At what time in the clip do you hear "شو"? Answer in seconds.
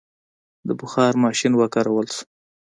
2.15-2.23